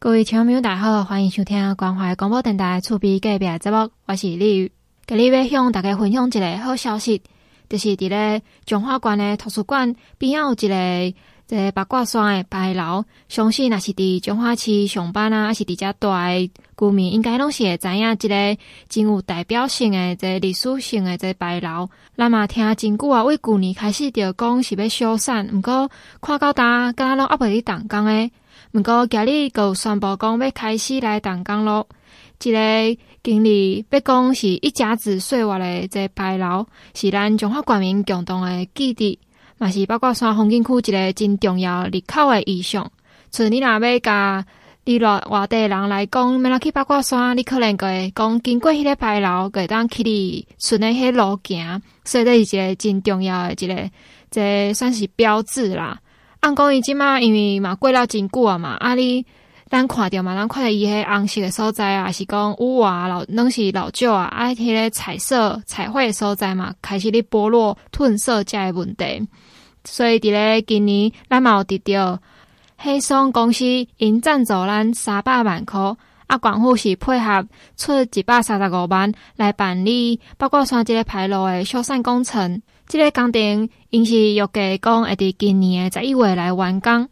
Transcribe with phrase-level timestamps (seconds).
[0.00, 4.70] 各位听众朋友，大家好，欢迎收听关怀广播电台厝边隔壁节目，我是李宇。
[5.04, 7.20] 今日要向大家分享一个好消息，
[7.68, 11.14] 就是伫咧彰化县的图书馆边有一个
[11.48, 18.58] 这个八卦山的牌楼，相信若是伫彰化市上班啊，还是伫遮住的居民，应该拢是会知影一个
[18.88, 21.90] 真有代表性的、这历史性的这个牌楼。
[22.16, 25.90] 咱嘛听真久啊，为旧年开始就讲是要修缮，毋过
[26.20, 28.30] 看到呾，敢若拢还未伫动工诶。
[28.72, 31.88] 毋过今日阁有宣布讲要开始来动工咯。
[32.42, 32.58] 一个
[33.22, 39.18] 经历要讲是一甲子岁月的这牌楼，是咱中华国民共同的记忆，
[39.56, 42.90] 嘛是八卦山风景区一个真重要入口的意象。
[43.30, 44.44] 像你若要甲
[44.84, 53.90] 你落外地人来讲，要来去八卦山，你可能会讲经过迄个牌楼，会当去你顺的迄路行，所以这是一个真重要的一个，
[54.30, 55.98] 这算是标志啦。
[56.40, 59.26] 按讲伊即马，因为嘛过了真久啊嘛，啊你
[59.68, 69.28] 咱看着嘛，咱看着伊迄红色的所在啊，是讲屋瓦老拢是老旧啊，啊迄个彩色彩绘的所在嘛，开始咧剥落褪色这个问题，
[69.84, 72.18] 所以伫咧今年咱嘛有得到
[72.76, 73.64] 黑松公司
[73.96, 75.80] 因赞助咱三百万块，
[76.28, 77.46] 啊政府是配合
[77.76, 82.62] 出一百三十五万来办理八卦山即个牌楼的修缮工程。
[82.88, 87.06] 这个工程因是预计讲会伫今年的十一月来完工，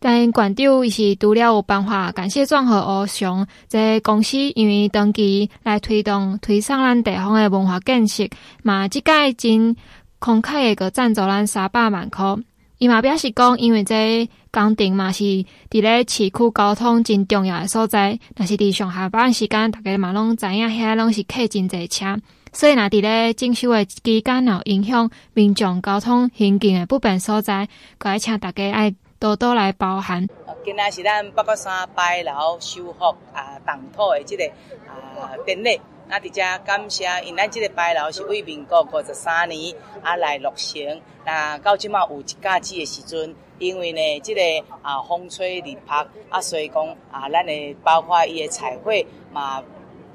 [0.00, 8.26] 但馆长伊是除了有办法感谢状和翱翔，这公司因为长期来推动推上咱地方的文化建设，
[8.62, 9.76] 嘛即届真
[10.18, 12.36] 慷慨诶个赞助咱三百万块。
[12.78, 22.16] 伊嘛表示讲，因为这工程嘛是伫咧市区交通真重要诶所在，若是伫上下班时间，大家嘛拢知影遐拢是客真侪车。
[22.52, 27.68] 所以，若伫咧征收诶期间，有影响民众交通行进诶不便所在，
[27.98, 30.26] 搁爱请大家爱多多来包涵。
[30.64, 34.44] 今仔是咱八卦山牌楼修复啊，动土诶即个
[34.88, 35.80] 啊典礼。
[36.10, 40.80] 那伫遮感谢，因咱即个牌楼是为民国五十三年啊来落成。
[41.26, 49.62] 那到即马有一甲子诶时阵，因为呢，即、这个啊风吹日晒啊，所以讲啊，咱诶包括伊诶彩绘嘛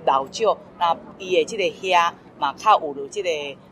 [0.04, 2.12] 老旧，那伊诶即个遐。
[2.44, 3.30] 嘛，较有了即个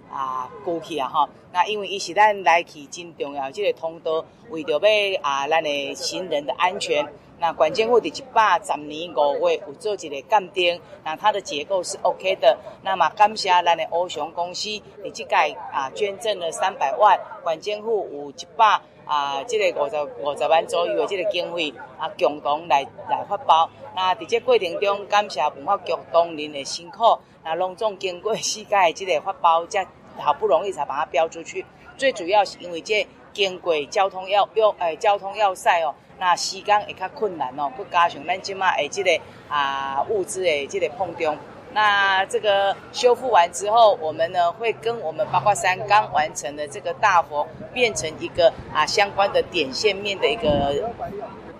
[0.09, 7.05] 啊，过去啊吼，那因为伊是咱来去真重要即个通道，为着要啊，咱的行人的安全，
[7.37, 12.57] 那县政府伫一百十年五月有做一个鉴定，那它的结构是 OK 的。
[12.81, 14.69] 那么感谢咱的欧翔公司，
[15.03, 15.35] 伫即届
[15.73, 23.69] 啊捐赠了三百万，县政府有一百啊，即个五十五十万左右的即个经费啊，共同来来发包。
[23.93, 27.19] 那伫这过程中，感谢文化局同仁的辛苦。
[27.43, 29.85] 那隆重经过世界这个发包，才
[30.17, 31.65] 好不容易才把它标出去。
[31.97, 39.19] 最主要是因为这经过交通要要诶交通要塞哦，那时间会较困难哦，佮加上咱即马诶这个
[39.49, 41.37] 啊物资诶这个碰撞。
[41.73, 50.91] 那这个修复完之后，我们呢会跟我们八卦山刚完成的这个大佛变成一个啊相关的点线面的一个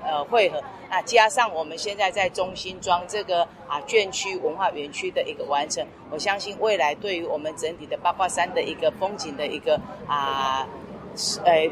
[0.04, 0.62] 呃汇合。
[0.92, 10.68] 那加上我们现在在中心庄这个啊眷区文化园区的一个完成，我相信未来对于我们整体的八卦山的一个风景的一个啊，
[11.46, 11.72] 呃，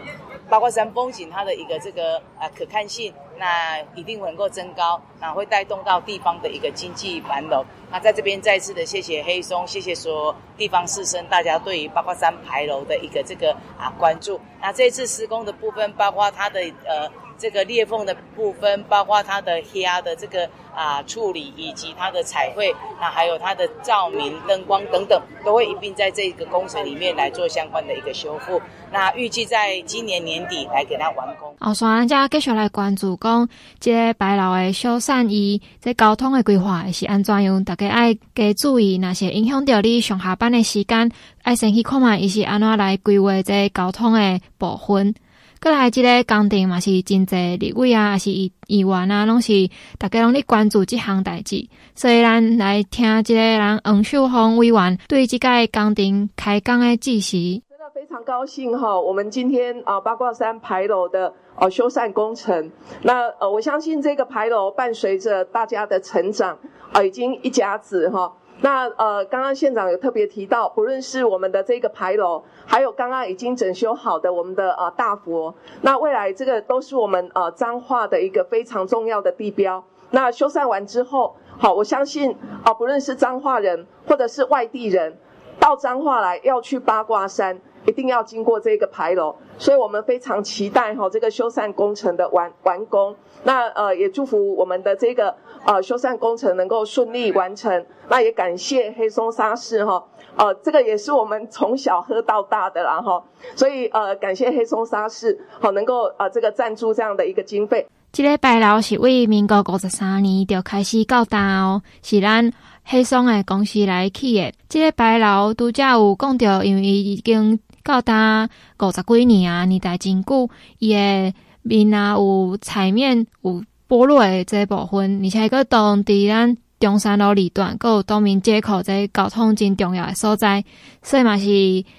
[0.50, 7.66] 八卦山风景它的一个这个啊可看性，那一定能够增高，那会带动到地方的一个经济繁荣。
[7.92, 14.40] 那在这边再次的谢谢黑松，谢谢所有地方士绅，大家对于八卦山牌楼的一个这个啊关注。
[14.62, 17.12] 那这次施工的部分，包括它的呃。
[17.40, 28.62] 这个裂缝的部分，包括它的压的这个啊处理，以及它的彩绘，那还有它的照明、灯光等等，都会一并在这个工程里面来做相关的一个修复。
[28.92, 31.56] 那预计在今年年底来给它完工。
[31.60, 33.48] 后山家继续来关注讲，
[33.80, 37.64] 这个牌楼的修缮，伊这交通的规划是安怎样？
[37.64, 41.10] 大家爱加注意，那些影响到你上下班的时间，
[41.44, 45.16] 爱先去看看伊是安怎来规划这交通的部分。
[45.62, 51.68] 过来，这个工程嘛是真济立委啊，还是议议员啊，拢是大家拢咧关注这项代志。
[51.96, 57.62] 所以咱来听这个人黄秀峰委员对这个工程开工的指示。
[57.70, 66.58] 真的非常高兴哈，我们今天啊八卦山牌楼的呃修缮工程，那呃我相信这个牌楼伴随着大家的成长
[66.94, 68.32] 啊，已经一甲子哈。
[68.62, 79.84] 那呃，刚刚县长有特别提到，不论是我们的这个牌楼，还有刚刚已经整修好的我们的呃大佛，那未来这个都是我们呃彰化的一个非常重要的地标。
[80.12, 85.18] 那修缮完之后，好，我相信啊，不论是彰化人或者是外地人，
[85.60, 93.16] 到彰化来要去八卦山，一定要经过这个牌楼，所以我们非常期待哈这个修缮工程的完完工。
[93.44, 95.36] 那呃也祝福我们的这个
[95.66, 97.86] 呃修缮工程能够顺利完成。
[98.10, 100.04] 那也感谢黑松沙士哈，
[100.36, 103.24] 呃这个也是我们从小喝到大的啦哈，
[103.56, 107.88] 所以呃感谢黑松沙士好能够呃这个赞助这样的一个经费。
[108.12, 112.52] 这个牌楼是为民国五十三年就开始到搭哦，是咱
[112.84, 114.52] 黑松的公司来起的。
[114.68, 118.48] 这个牌楼拄则有讲到，因为已经到搭
[118.80, 120.48] 五十几年啊，年代真久，
[120.78, 121.34] 伊的
[121.64, 126.56] 面啊有彩面有剥落的这部分，而且搁当伫咱。
[126.80, 130.64] 中山路二段，阁有东明街口，这交通真重要的所在，
[131.04, 131.44] 所以嘛是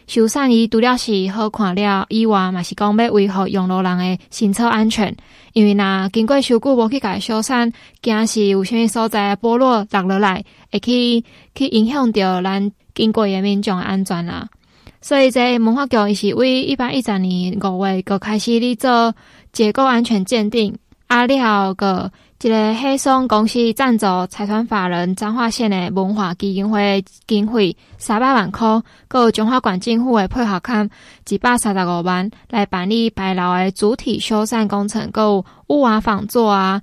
[0.07, 5.15] 修缮伊除了是好看了以外，嘛是讲要维护用路人的行车安全。
[5.53, 7.71] 因为若经过修久无去甲伊修缮，
[8.01, 10.43] 惊是有啥物所在剥落落落来，
[10.73, 11.23] 会去
[11.55, 14.49] 去影响着咱经过的民众的安全啦。
[15.01, 19.15] 所以这文化局伊是为一百一十年五月阁开始咧做
[19.53, 20.77] 结构安全鉴定，
[21.07, 22.11] 啊了个。
[22.43, 30.89] 一个黑松公司赞助财团法人彰化县的文化基金会经费三百万块，阁有中华县政府的配合款
[31.29, 36.81] 一百三十五万，来办理牌楼的主体修缮工程，阁有屋瓦仿做啊，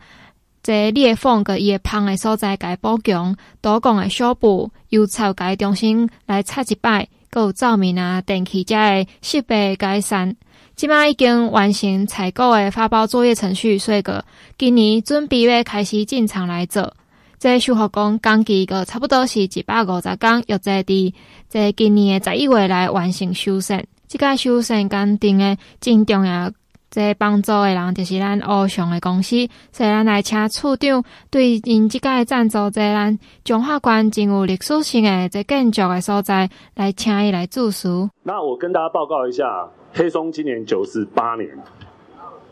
[0.62, 10.36] 这裂缝个叶胖的所在该补强，多工的修补，又采该中心来拆一摆，有照明啊、电器这的设备改善。
[10.76, 14.24] 即马已经完成采购的发包作业程序，所以个
[14.58, 16.94] 今年准备要开始进场来做。
[17.40, 21.14] 这个、修复工工期个差不多是一百五十天，约在伫
[21.50, 23.84] 这今年的十一月来完成修缮。
[24.08, 26.52] 即个修缮工程的真重要，
[26.90, 29.36] 这帮助的人就是咱欧尚的公司。
[29.72, 38.10] 所以咱来请处长对因这个赞助这咱中华关真有历史性的这建筑的所在，来请伊来住宿。
[38.24, 39.70] 那我跟大家报告一下。
[39.94, 41.50] 黑松今年九十八年，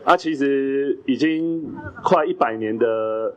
[0.02, 1.62] 啊，其实已经
[2.02, 3.32] 快一百年的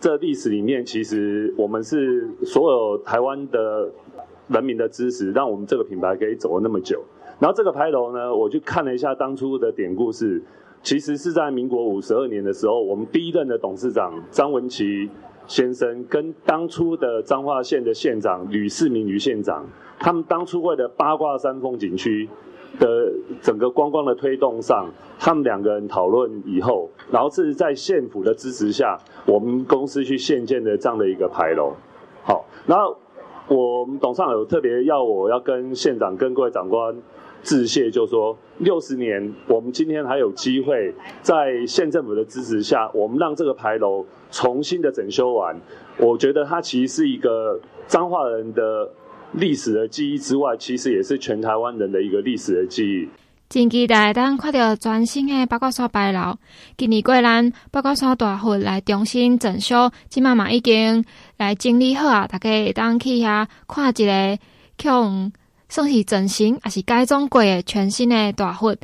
[0.00, 3.88] 这历史里面，其实我们是所有台湾的
[4.48, 7.04] 人民的支持，让我们这个品牌可以走了那么久。
[7.38, 10.42] 然后这个牌楼呢，我去看了一下当初的典故是，
[10.82, 15.08] 其实是在民国五十二年的时候，我们第一任的董事长张文琪
[15.46, 19.66] 先生跟当初的彰化县的县长吕世明吕县长，
[19.98, 22.28] 他们当初为了八卦山风景区。
[22.78, 23.10] 的
[23.40, 24.86] 整个观光的推动上，
[25.18, 31.72] 他们两个人讨论以后，然后是在县府的支持下，我们公司去现建的这样的一个牌楼。
[32.22, 32.94] 好，然后
[33.48, 36.94] 我们董事长有特别要我要跟县长跟各位长官
[37.42, 45.60] 致谢，就说六十年，我们今天还有机会在县政府的支持下，我们让这个牌楼重新的整修完。
[45.98, 48.90] 我觉得它其实是一个彰化人的。
[49.32, 53.08] 历史的记忆之外，其实也是全台湾人的一个历史的记忆。
[53.48, 56.36] 真期待当看到全新的八卦山牌楼，
[56.78, 61.04] 今年过咱八卦山大佛来重新整修，今嘛嘛已经
[61.38, 62.26] 来整理好啊！
[62.26, 64.38] 大家当去遐看一个，
[64.78, 65.32] 像
[65.68, 68.70] 算是整形还是改装过的全新的大佛。
[68.72, 68.78] 了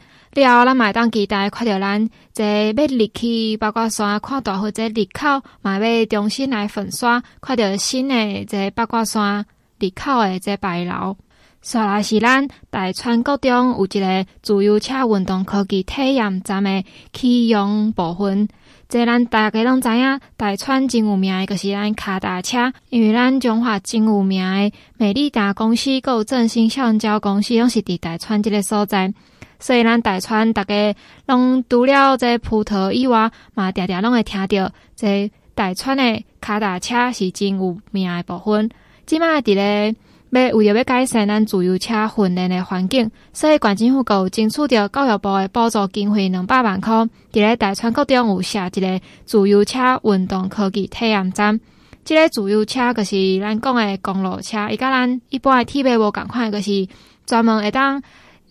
[0.58, 9.44] 后，咱嘛当期待看到咱这要入去八卦山看大佛这入口，嘛要重新来粉刷，看到新的这八卦山。
[9.78, 11.16] 入口的这牌楼，
[11.60, 18.46] 刷来是咱大川国中有一个自由车运动科技体验站的启用部分。
[18.92, 22.70] 这咱大家拢知影，大川真有名的，就是咱卡达车。
[22.90, 29.10] 因为咱中华真有名的美利达公司，还有振兴橡胶公司，拢是伫大川这个所在。
[29.58, 30.94] 所以咱大川大家
[31.24, 38.68] 拢除了这葡萄以外，嘛常常拢会听到这大川的卡达车是真有名的部分。
[39.06, 39.94] 即马伫咧
[40.32, 51.60] 要为了要改善咱自由车训练的环境，所以县政府有争取着教育部的补助经费两百万块，伫咧大川国中有设一个自由车运动科技体验站。
[52.04, 56.88] 即、这个自由车就是咱讲的公路车，伊甲咱一般的铁马无共款，就是
[57.26, 58.02] 专门会当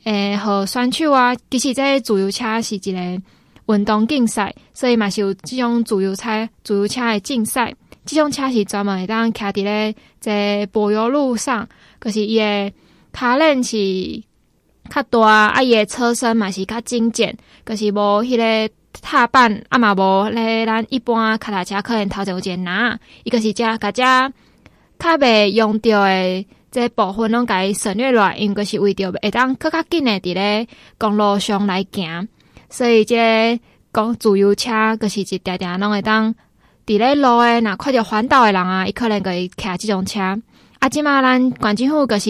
[0.03, 1.35] 诶，和选手啊。
[1.49, 3.21] 其实这个自由车是一个
[3.73, 7.73] 运动竞赛，所以嘛是有这种自由车、自由车的竞赛。
[8.13, 11.65] 这种车是专门会当骑伫咧在柏油路上，
[11.97, 12.73] 可是伊个
[13.13, 13.77] 卡链是
[14.89, 24.03] 较大，啊伊个车身嘛是较精简，可是无迄个踏板，啊嘛无咧咱一般脚踏车可能头前有一个篮，伊个是遮甲遮
[24.99, 32.27] 较袂用到的这部分拢甲伊省略落来，因个是为着会当更较紧的伫咧公路上来行，
[32.69, 33.63] 所以这个
[33.93, 36.35] 讲自由车个是一定定拢会当。
[36.91, 40.19] 伫咧路诶，若看着环岛诶人啊，伊可能会骑即种车。
[40.79, 42.29] 啊，即马咱县政府就是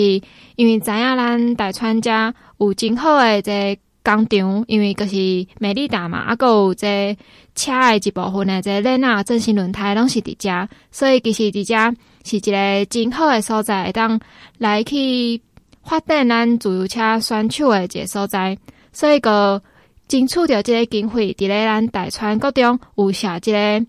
[0.56, 5.15] 因为知影咱大川遮有真好诶，这工厂，因为就是
[5.58, 7.18] 美利达嘛，啊，阁有这
[7.56, 14.20] 车诶一部分诶，这雷纳正新轮胎拢是伫遮，所以其实伫遮是一个真好诶所在，会当
[14.60, 15.41] 来去
[15.84, 18.56] 发展咱自由车选手诶一个所在，
[18.94, 19.63] 所以阁
[20.08, 23.86] 争取着即个经费，伫咧咱大川各中有设即个。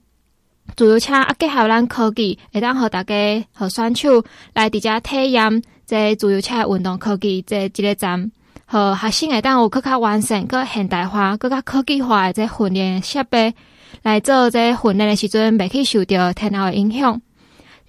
[0.76, 8.30] 自由车啊，结合咱科技，会当互大家、互选手来伫遮体验这自由车运动科技这一个站，
[8.66, 13.54] 互学生会当有更较完善、更现代化、更较科技化的这训练设备
[14.02, 17.20] 来做这训练的时阵，袂去受到天候的影响。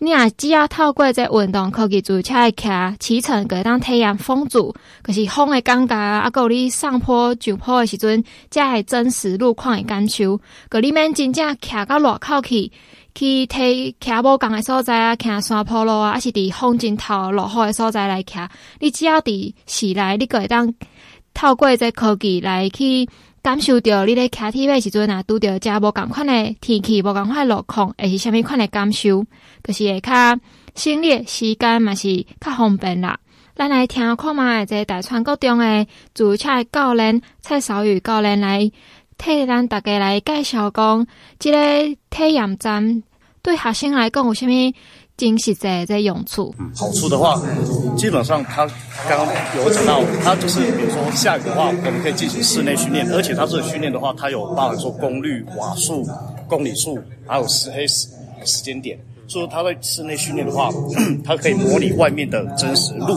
[0.04, 2.68] 你若只要透过这运动科技自车来骑
[3.00, 10.42] 骑乘，可以当体验风阻，可、就是风的感觉啊，还有你上坡、上坡的时阵，才会真实路况的感受。
[10.68, 12.70] 可你免真正骑到外口去，
[13.16, 18.34] 去体骑无共的所在啊，骑山坡路啊，还是伫风真透、落雨的所在来骑。
[18.82, 20.74] 你只要伫室内，你可会当
[21.34, 23.08] 透过这科技来去。
[23.44, 29.26] 感受到你咧骑铁马时阵啊，拄着遮无共款的天气，无共款诶落空，会是虾米款的感受？
[29.62, 30.40] 就是会较
[30.76, 33.20] 省力，时间嘛是较方便啦。
[33.54, 38.72] 咱来听看嘛，这大川国中的自由车教练蔡少宇教练来
[39.18, 41.06] 替咱大家来介绍讲，
[41.38, 41.58] 即个
[42.10, 43.04] 体验站
[43.42, 44.74] 对学生来讲有虾米？
[45.16, 47.40] 真实在在用处，好处的话，
[47.96, 48.66] 基本上它
[49.08, 49.28] 刚刚
[49.58, 56.04] 有讲到，它就是比如说下雨的话，我们可以进行室内训练，而且它这个训练的话，它有包含说功率、瓦数、
[56.48, 58.08] 公里数，还有时黑时
[58.44, 58.98] 时间点。
[59.26, 60.70] 所以它在室内训练的话，
[61.24, 63.16] 它可以模拟外面的真实路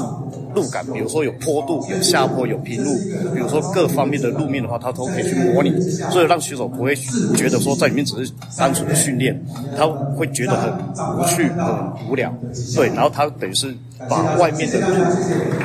[0.57, 2.97] 路感，比如说有坡度、有下坡、有平路，
[3.35, 5.79] 比如说各方面的路面的话，它都可以去模拟，
[6.11, 6.95] 所以让选手不会
[7.37, 9.39] 觉得说在里面只是单纯的训练，
[9.77, 9.87] 他
[10.17, 10.73] 会觉得很
[11.19, 12.35] 无趣、很无聊。
[12.75, 13.77] 对，然后他等于是
[14.09, 14.95] 把外面的路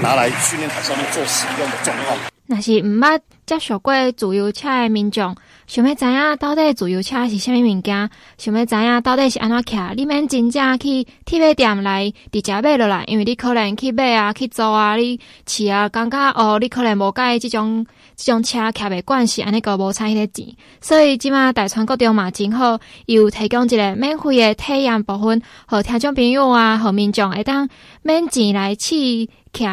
[0.02, 2.20] 拿来训练台上面做使用的状况。
[2.46, 5.34] 那是毋捌接触过自由车的民众。
[5.72, 8.10] 想要知影到底自由车是啥物物件？
[8.38, 9.78] 想要知影到底是安怎骑？
[9.96, 17.86] 你免真正去铁马店来直接买落来，因为你可能去买啊、去租啊、你骑啊，感觉哦，你可能无介意这种
[18.18, 20.54] 即种车骑袂惯势，安尼个无差迄个钱。
[20.82, 27.70] 所以即马大川国中嘛真好，又提供一个免费的体验部分，和听众朋友啊、和民众会当
[28.02, 29.30] 免钱来试骑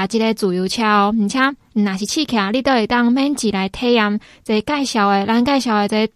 [0.09, 1.41] 即个自由车哦，而且。
[1.85, 4.19] 若是试骑，你都会当免钱来体验。
[4.43, 6.13] 这介绍诶，咱介绍的这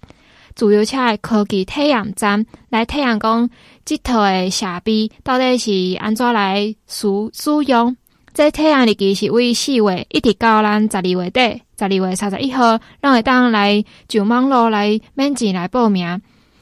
[0.55, 3.49] 自由车的科技体验站，来体验讲
[3.85, 7.97] 这套的设备到底是安怎来使使用。
[8.35, 16.21] 这体验日期是为四月一直到咱十二月底，十二月三十一号，让会当来上网络来免钱来报名。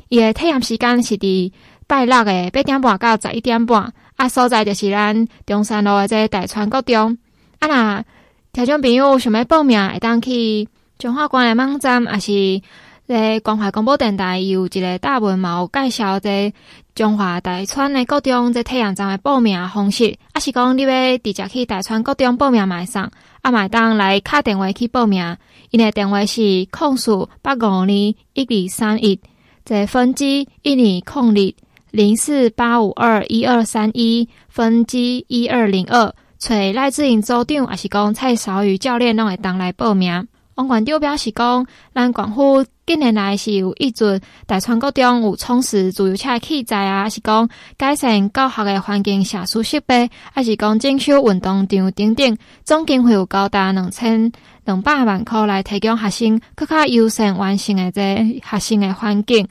[0.09, 1.53] 伊诶体验时间是伫
[1.87, 7.17] 拜六诶八点半到十一点半，啊，所在就是咱中山路的这大川国中，
[7.61, 8.05] 啊那。
[8.53, 10.67] 听众朋友想要报名，会当去
[10.99, 12.61] 中华关的网站，还是
[13.07, 16.53] 在关怀广播电台有一个大文嘛有介绍这
[16.93, 23.09] 中华大川的国中这太阳站的报名方式，还是讲你要直接去大川国中报名买上，
[23.43, 25.37] 啊，买当来敲电话去报名，
[25.71, 29.21] 因的电话是空数八五二一二三一，
[29.65, 31.53] 这分机一二空二
[31.93, 36.13] 零四八五二一二三一分机一二零二。
[36.41, 40.27] 找赖志颖组长，还是讲蔡少宇教练，拢会当来报名。
[40.55, 54.33] 王馆长表示讲，咱广府近年来是有挹注大川国中有充实自由车器材啊，还是讲改善教学的环境设施设备，还是讲整修运动场等等，总经费有高达两千
[54.65, 59.47] 两百万块来提供学生更加优胜完成的这学生的环境。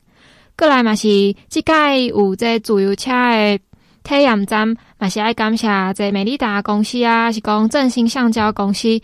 [0.58, 1.08] 过来嘛是
[1.48, 3.60] 即届有这自由车的。
[4.10, 9.00] 体验站嘛是爱感谢这美利达公司啊，是讲振兴橡胶公司，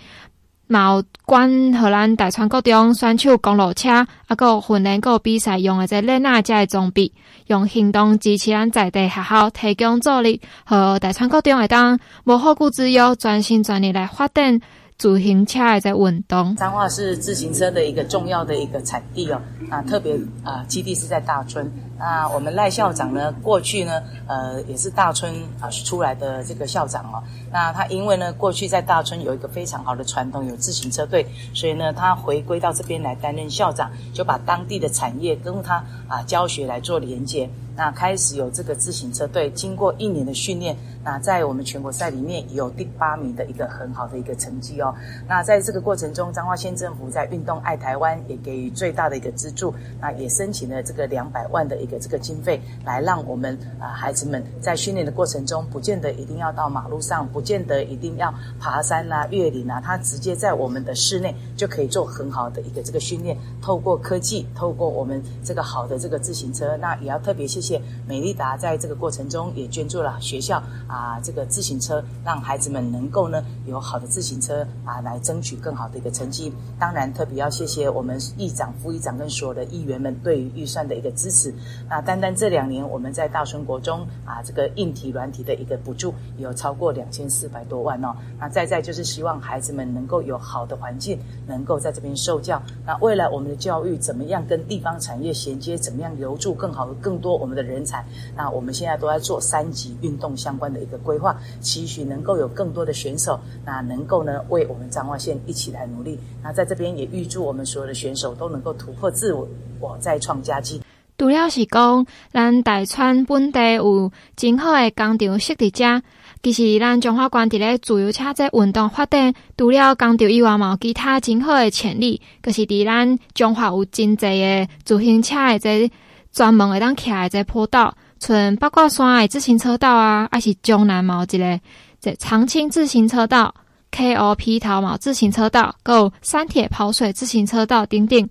[0.66, 7.12] 毛关荷兰大川国中选手公路车，啊，个训练个比赛用的这雷纳家的装备，
[7.46, 14.60] 用行动支持咱在地学校提供助力，和大川国中会当无后顾之忧，专心专意来发展。
[14.98, 16.56] 自行车也在运动。
[16.56, 21.70] 彰化是自行车的一个重要的一个产地哦，啊，特别啊，基地是在大村。
[21.98, 27.24] 那我们赖校长呢，过去呢，呃，也是大村啊出来的这个校长哦。
[27.52, 37.50] 那他因为呢，过去在大村有一个非常好的传统，有自行车队，所以呢，他回归到这边来担任校长，就把当地的产业跟他啊教学来做连接。
[37.78, 40.74] 那开始有这个自行车队，经过一年的训练，
[41.04, 44.96] 那在我们全国赛里面有第八名的一个很好的一个成绩哦。
[45.28, 63.38] 那在这个过程中，彰化县政府在运动爱台湾也给予最大的一个资助，那也申请了这个两百万的一个这个经费，来让我们啊孩子们在训练的过程中，不见得一定要到马路上，不见得一定要爬山啊、越岭啊，他直接在我们的室内就可以做很好的一个这个训练。
[63.62, 76.52] 透过科技，透过我们这个好的这个自行车，那也要特别谢谢美利达在这个过程中也捐助了学校啊这个自行车，让孩子们能够呢有好的自行车啊来争取更好的一个成绩。
[76.80, 81.54] 当然，特别要谢谢我们议长、副议长跟所有的议员们对于预算的一个支持。
[81.90, 88.16] 那单单这两年，我们在大顺国中啊这个硬体、软体的一个补助有超过两千四百多万哦。
[88.40, 92.62] 那再再就是希望孩子们能够有好的环境，能够在这边受教。
[92.86, 95.78] 那未来我们的教育怎么样跟地方产业衔接？
[95.78, 98.04] 怎么样留住更好的、更多我们的人才？
[98.36, 106.20] 那我们现在都在做三级运动相关的一个规划，期许能够有更多的选手，那能够呢为我们彰化县一起来努力。
[106.42, 109.48] 那在这边也预祝我们所有的选手都能够突破自我，
[109.80, 110.82] 我再创佳绩。
[111.18, 116.02] 除了是讲，咱大川本地有真好的工厂设伫遮。
[116.44, 122.22] 其实，咱中华关伫咧自由车这运动发展，除了工厂以外，嘛有其他真好的潜力。
[122.42, 125.92] 可、就是伫咱中华有真济的自行车的这
[126.32, 131.60] 专门会当骑的这坡道，像八卦山的自行车道啊，还是江南嘛有一个
[132.00, 133.56] 这长青自行车道、
[133.92, 138.30] KOP 头毛自行车道，还有三铁跑水自行车道等等。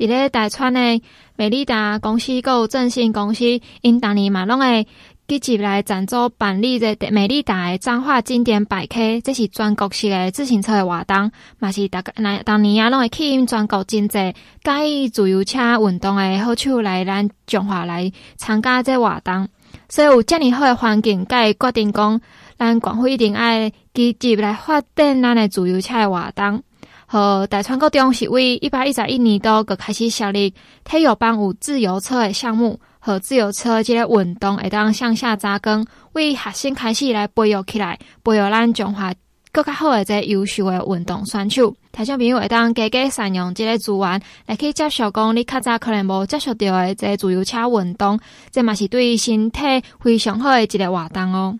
[0.00, 1.02] 伫咧大川的
[1.36, 3.44] 美利达公司，还有正信公司，
[3.82, 4.86] 因当年嘛拢会。
[5.28, 11.30] 积极来赞助办理这美利达的彰化经典百 K，这是全国式的自行车的活动，
[11.60, 19.46] 嘛是大概那当年啊，拢会吸引全国真济介意自由车运动的好手来咱彰化来参加这活动。
[19.88, 22.20] 所以有这么好的环境，才会决定讲，
[22.58, 26.64] 咱广府一定爱积极来发展咱的自由车的活动。
[27.12, 32.78] 和大川国中是为一百一十一年度个开始设立体育班有自由车的项目。
[33.02, 39.12] 和自由车这个运动会当向下扎根，为学生开始来培育起来，培育咱中华
[39.50, 41.74] 更加好的这优秀的运动选手。
[41.92, 48.20] 听众朋友会当加加善用这个资源，来去接受讲你较早可能无接触到的这个自由车运动，
[48.52, 49.60] 这嘛是对身体
[49.98, 51.58] 非常好的一个活动哦。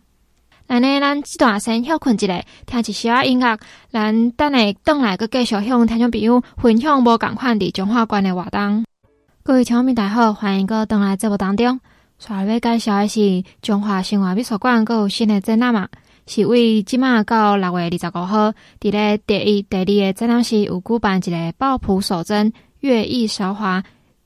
[0.71, 3.59] 那呢，咱这段先休困一下，听一小音乐，
[3.91, 8.85] 咱等下转来个继续向听众朋友分享无共款的中华关的活动。
[9.43, 11.81] 各位听众大家好，欢迎各位登来节目当中。
[12.21, 15.89] 下面介绍的是中华生活美术馆，阁有新的展览嘛，
[16.29, 23.83] 是为即马到六月二十五号，伫咧第一、第二个展览室有举办一个抱朴守真、乐艺韶华、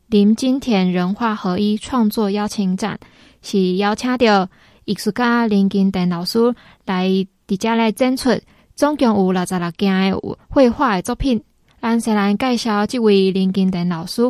[0.08, 2.98] 林金田人画合一创作邀请展，
[3.40, 4.46] 是邀请到
[4.84, 7.08] 艺术家林金田老师来
[7.46, 8.40] 伫遮来展出，
[8.74, 10.12] 总共有六十六件诶
[10.48, 11.42] 绘画诶作品。
[11.80, 14.22] 咱先来介绍这位林金田老师。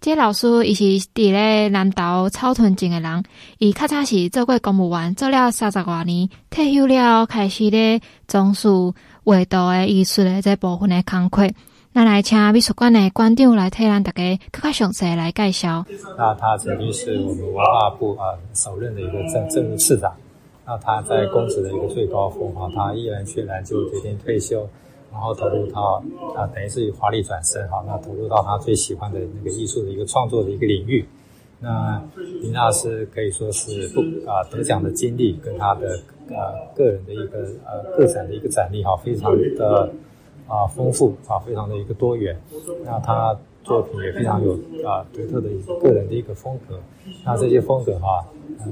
[0.00, 3.22] 这个、老师伊是伫咧南投草屯镇诶人，
[3.58, 8.68] 伊较早是做过公务员，做了三十多年，退休了开始咧从事
[9.24, 11.46] 画图诶艺术诶这部分诶工作。
[11.94, 15.84] 那来请美术馆的馆长来替咱大家更加详细来介绍。
[16.16, 20.10] 那他曾经是我们文化部啊首任的一个政政务次长。
[20.64, 24.66] 那他在公职的一个最高峰啊，他毅然决然就决定退休。
[25.12, 26.02] 然后投入到
[26.34, 31.06] 啊，等于是华丽转身哈，那投入到他最喜欢的那个艺术的一个创作的一个领域。
[31.60, 32.02] 那
[32.40, 36.00] 林老师可以说是不啊得奖的经历跟他的
[36.30, 39.92] 呃个人的一个呃个展的一个展历哈，非常的
[40.46, 42.36] 啊丰富啊，非常的一个多元。
[42.84, 44.52] 那他作品也非常有
[44.86, 46.78] 啊独特的一个个人的一个风格。
[47.24, 48.24] 那这些风格哈，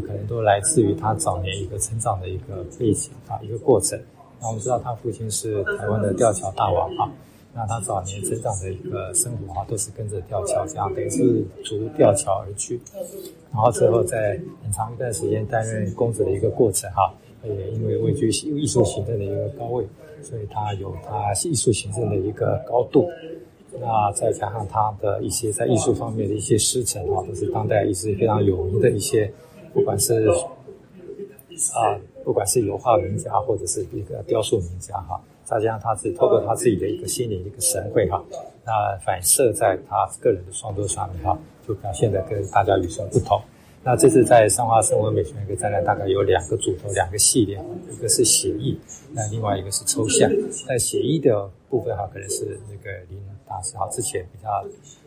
[0.06, 3.98] 可能都来自于他早年一个成长的一个背景啊，一个过程。
[4.40, 7.10] 那我们知道他父亲是台湾的吊桥大王哈，
[7.52, 12.80] 那他早年成长的一个生活哈，都是跟着吊桥这样，等于是逐吊桥而去，
[13.52, 17.12] 然后之后在很长一段时间担任公子的一个过程哈，
[17.44, 19.84] 也因为位居艺术行政的一个高位，
[20.22, 23.08] 所以他有他艺术行政的一个高度，
[23.80, 29.32] 那再加上他的一些在艺术方面的一些师承哈，都是当代艺术非常有名的一些，
[29.72, 30.26] 不管是
[31.74, 31.98] 啊。
[32.22, 38.22] 不管是油画名家或者是一个雕塑名家哈，再加上他自己透过他自己的一个心灵一个神会哈，
[38.62, 43.40] 那反射在他个人的创作上面哈，就表现的跟大家与众不同。
[43.82, 47.58] 那这次在彰化生活美学一个展览，大概有两个主题，两个系列，
[47.90, 48.78] 一个是写意，
[49.12, 50.30] 那另外一个是抽象。
[50.68, 54.50] 在写意的部分哈，可能是那个林大师哈之前比较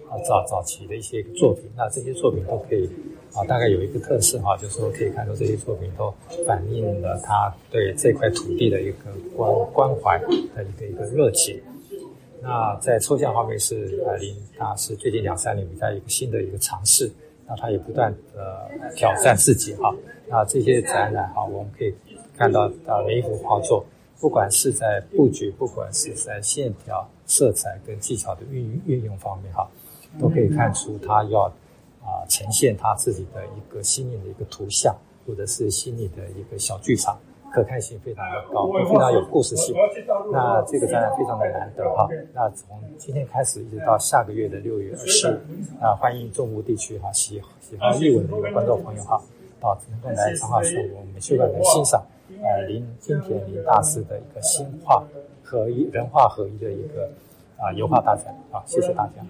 [0.10, 2.90] 啊早早期的一些作品，那这些作品都可以。
[3.36, 6.14] 啊，大概有一个特色哈，就是说可以看到这些作品都
[6.46, 11.60] 反映了他对这块土地的一个关关怀的一个一个热情。
[12.44, 17.12] 那在抽象方面是呃林大师最近两三年比较一个新的一个尝试，
[17.48, 19.94] 那他也不断的挑战自己哈。
[20.28, 21.94] 那这些展览哈，我们可以
[22.38, 23.86] 看到啊，每一幅画作，
[24.20, 29.70] 不管是在布局，不管是在线条、色彩跟技巧的运运用方面哈，
[30.20, 31.44] 都可以看出他要
[32.02, 34.96] 啊呈现他自己的一个心灵的一个图像，
[35.28, 37.20] 或者是心里的一个小剧场。
[37.54, 39.76] 可看性非常的高，非常有故事性。
[40.32, 42.10] 那这个展览非常的难得哈。
[42.34, 45.40] 那从今天开始一直到下个月的六月二十日，
[45.80, 49.22] 啊，欢迎中部地区哈喜喜欢艺文的一个观众朋友哈，
[49.62, 52.04] 到，能够来彰化市我们美术馆来欣赏，
[52.42, 55.04] 呃，林金田林大师的一个新画
[55.44, 57.08] 合一、人画合一的一个
[57.58, 58.36] 啊油画大展。
[58.52, 59.24] 好，谢谢大家。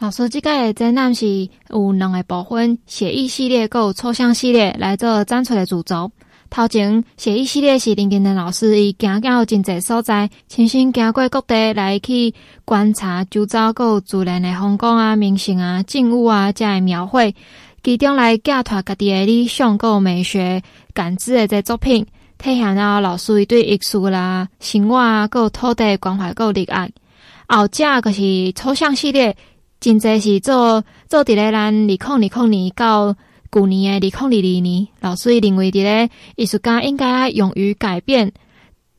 [0.00, 6.10] 老师，这个展览是有两个部分，写意系列跟抽象系列来做展出的主轴。
[6.50, 12.34] 头前写一系列是林金田老师伊行到真侪所在，亲身行过各地来去
[12.64, 17.34] 观察周遭有自然的风光啊、名胜啊、景物啊，加来描绘，
[17.84, 20.62] 其中来寄托家己的理想个美学
[20.94, 22.06] 感知的这作品，
[22.38, 26.90] 体现了老师伊对艺术啦、生活啊、个土地关怀有热爱。
[27.46, 29.36] 后者个是抽象系列，
[29.80, 33.14] 真侪是做做伫咧咱二零二零年到。
[33.50, 38.32] 旧年的二零二二年，老师认为，伫咧艺术家应该勇于改变，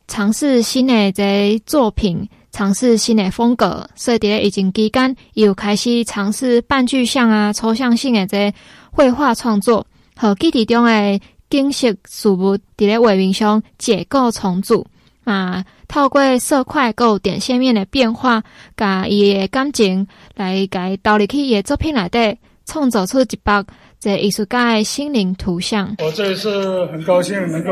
[0.08, 3.90] 尝试新的这作品，尝试新的风格。
[3.96, 8.54] 所以伫咧疫情期间，伊又开始尝试半具象啊、抽象性的这
[8.92, 9.86] 绘画创作，
[10.16, 14.86] 和基地中的景色事物伫咧画面上解构重组
[15.26, 18.44] 啊，透过色块够点线面的变化，
[18.76, 23.66] 甲伊的感情来改导入去伊的作品内底，创造出一幅。
[24.00, 25.94] 在艺术家的心灵图像。
[26.00, 27.72] 我这一次很高兴能够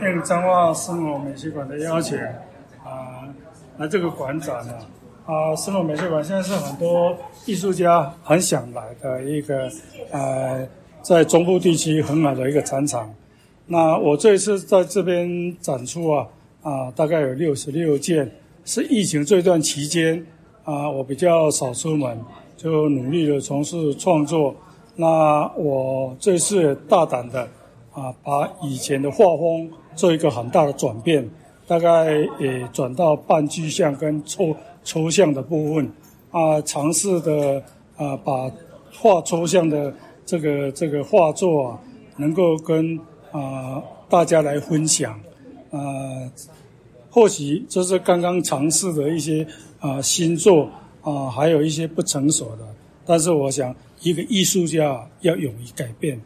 [0.00, 2.16] 应彰化生活美术馆的邀请，
[2.84, 3.26] 啊，
[3.76, 4.72] 来这个馆展呢。
[5.26, 9.68] 啊，生活美术馆现在是很多艺术家很想来的一个，
[10.12, 10.64] 呃，
[11.02, 13.12] 在中部地区很好的一个展场。
[13.66, 16.26] 那我这一次在这边展出啊，
[16.62, 18.30] 啊，大概有六十六件，
[18.64, 20.24] 是疫情这段期间
[20.62, 22.16] 啊，我比较少出门，
[22.56, 24.54] 就努力的从事创作。
[24.96, 27.42] 那我这次大胆的
[27.92, 31.28] 啊，把以前的画风做一个很大的转变，
[31.66, 34.54] 大概也转到半具象跟抽
[34.84, 35.92] 抽象的部分
[36.30, 37.60] 啊，尝试的
[37.96, 38.48] 啊，把
[38.96, 39.92] 画抽象的
[40.24, 41.80] 这个这个画作啊，
[42.16, 42.96] 能够跟
[43.32, 45.18] 啊大家来分享
[45.72, 45.80] 啊，
[47.10, 49.44] 或许这是刚刚尝试的一些
[49.80, 50.68] 啊新作
[51.02, 52.64] 啊，还有一些不成熟的，
[53.04, 53.74] 但是我想。
[54.04, 56.20] 一个艺术家要勇于改变，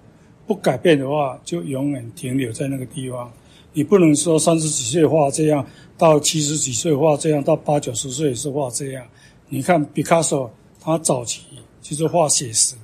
[0.49, 3.33] 不改变的话，就永远停留在那个地方。
[3.73, 5.65] 你不能说三十几岁画这样，
[5.97, 9.07] 到七十几岁画这样，到八九十岁也是画这样。
[9.49, 11.43] 你看毕卡索，他早期
[11.81, 12.81] 就是画写实的，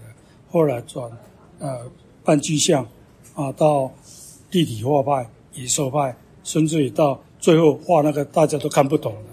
[0.49, 1.11] 后来转
[1.59, 1.91] 呃
[2.23, 2.87] 半具象，
[3.35, 3.93] 啊，到
[4.53, 9.31] 立体画派、野兽派，甚至于到最后画那个大家都看不懂的。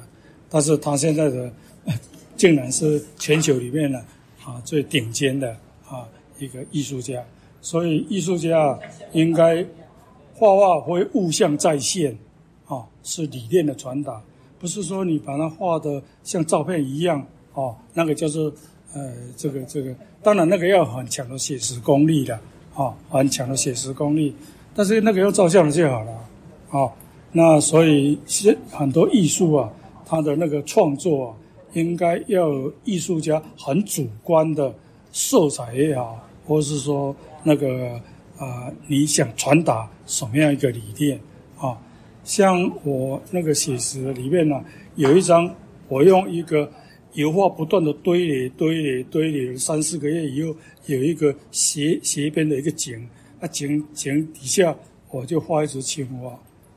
[0.50, 1.54] 但是他现在的
[2.36, 4.04] 竟然是全球里面的。
[4.44, 5.56] 啊，最顶尖的
[5.88, 6.08] 啊
[6.40, 7.24] 一个艺术家，
[7.62, 8.78] 所以艺术家
[9.12, 9.64] 应该
[10.34, 12.18] 画画会物象再现，
[12.66, 14.20] 啊，是理念的传达，
[14.58, 17.24] 不是说你把它画的像照片一样，
[17.54, 18.52] 哦，那个叫做
[18.94, 22.34] 呃这个这个，当然那个要很强的写实功力的，
[22.74, 24.34] 啊，很强的写实功力，
[24.74, 26.12] 但是那个要照相的就好了，
[26.72, 26.92] 啊，
[27.32, 29.70] 那所以现很多艺术啊，
[30.04, 31.36] 它的那个创作啊。
[31.74, 34.74] 应该要有艺术家很主观的
[35.12, 38.00] 色彩也好，或是说那个
[38.38, 41.20] 啊、你想传达什么样一个理念
[41.60, 41.78] 啊？
[42.24, 44.60] 像我那个写实里面呢、
[44.96, 45.54] 有一张
[45.88, 46.72] 我用一个
[47.14, 50.56] 油画不断的堆叠、堆叠、堆叠，三四个月以后，
[50.88, 53.08] 有一个斜斜边的一个井，
[53.40, 54.76] 啊井井底下
[55.12, 56.34] 我就画一只青蛙，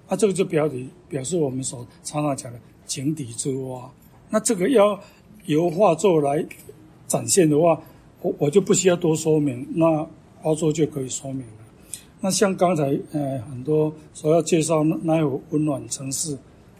[0.09, 3.90] 啊这个就表底表示我们所常常讲的井底之蛙。
[4.30, 4.98] 那这个要
[5.46, 6.44] 由画作来
[7.06, 7.80] 展现的话，
[8.22, 10.04] 我我就不需要多说明，那
[10.40, 11.52] 画作就可以说明了。
[12.20, 16.37] 那像刚才呃很多所要介绍那那有温暖城市，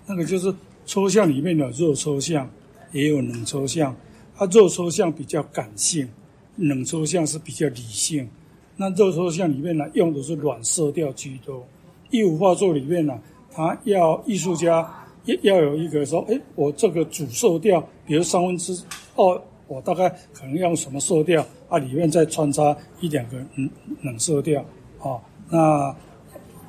[0.07, 0.53] 那个就是
[0.87, 2.49] 抽象里面的弱抽象，
[2.93, 3.95] 也有冷抽象。
[4.35, 6.09] 它热抽象比较感性，
[6.57, 8.29] 冷抽象是比较理性。
[8.77, 11.65] 那热抽象里面呢，用的是软色调居多。
[12.11, 13.17] 一幅画作里面呢，
[13.53, 15.04] 它要艺术家。
[15.25, 18.77] 要要有一个说，诶，我这个主色调，比如三分之
[19.17, 21.79] 二，我大概可能用什么色调啊？
[21.79, 23.71] 里面再穿插一两个冷
[24.03, 24.65] 冷色调，
[25.01, 25.95] 啊，那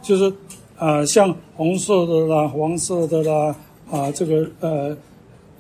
[0.01, 0.33] 就是
[0.77, 3.55] 呃，像红色的啦、黄色的啦，
[3.89, 4.97] 啊，这个呃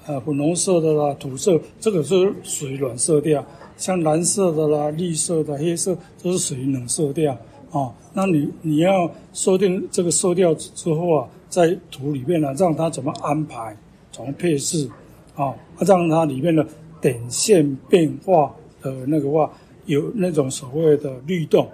[0.05, 3.43] 呃粉红色的啦、土色，这个是属于暖色调。
[3.77, 7.37] 像蓝色的啦、绿色的、黑色都是属于冷色调
[7.71, 7.93] 啊。
[8.13, 13.73] 那你你要设定这个色调之后啊，在图里面呢、让它怎么安排、
[14.11, 14.89] 怎么配置
[15.35, 15.55] 啊，
[15.87, 16.67] 让它里面的
[16.99, 19.49] 点线变化的那个话，
[19.85, 21.65] 有那种所谓的律动。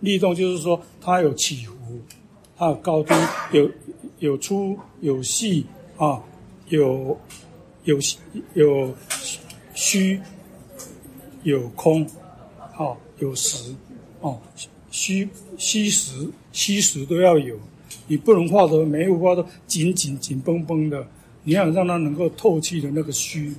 [0.00, 1.74] 律动就是说它有起伏，
[2.56, 3.14] 它有高低，
[3.52, 3.70] 有
[4.20, 5.66] 有粗有细
[5.98, 6.22] 啊，
[6.70, 7.14] 有
[7.84, 7.98] 有
[8.54, 8.94] 有
[9.74, 10.18] 虚。
[11.42, 12.06] 有空，
[12.76, 13.74] 哦，有实，
[14.20, 14.38] 哦，
[14.90, 17.58] 虚虚实虚实都要有，
[18.10, 21.06] 你不能画的每一幅画都紧紧紧绷绷的，
[21.44, 23.54] 你要让它能够透气的那个虚，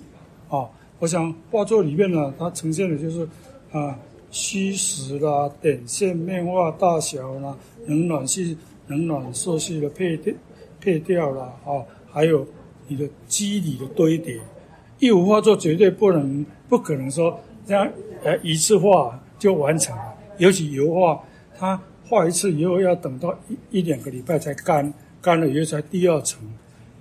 [0.50, 3.26] 哦，我想画作里面呢，它呈现的就是
[3.72, 3.98] 啊
[4.30, 7.56] 虚实啦、点线面画大小啦、
[7.88, 10.34] 冷暖系冷暖色系的配调
[10.82, 12.46] 配调啦，哦，还有
[12.90, 14.38] 你的肌理的堆叠，
[15.00, 17.40] 一幅画作绝对不能不可能说。
[17.66, 17.88] 这样，
[18.24, 20.04] 呃，一次画就完成了。
[20.40, 21.24] 尤其油画，
[21.58, 21.82] 它
[22.12, 26.40] 画一次以后要等到一一两个礼拜才干，干了以后才第二层，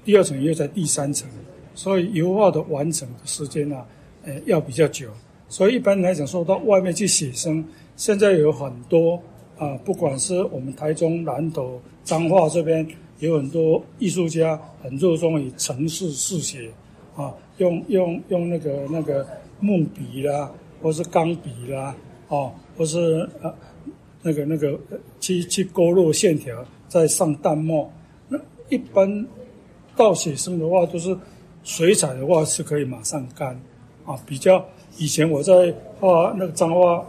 [0.05, 1.29] 第二层以后才第三层。
[1.75, 3.85] 所以油画的完成的时间呢，
[4.25, 5.09] 呃，要比较久。
[5.49, 7.64] 所以一般来讲，说到外面去写生，
[7.96, 9.20] 现在有很多
[9.59, 12.87] 啊，不管是我们台中南投彰化这边，
[13.18, 16.70] 有很多艺术家很热衷于程式式写
[17.16, 19.27] 啊，用用用那个那个。
[19.62, 21.94] 木笔啦，或是钢笔啦，
[22.29, 23.55] 哦，或是呃
[24.22, 24.78] 那个那个
[25.20, 27.90] 去去勾勒线条，再上淡墨。
[28.28, 29.26] 那一般
[29.96, 31.16] 到写生的话，都是
[31.64, 33.59] 水彩的话是可以马上干
[34.04, 34.18] 啊。
[34.26, 34.64] 比较
[34.98, 37.04] 以前我在画那个彰化